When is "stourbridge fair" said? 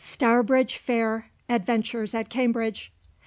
0.03-1.29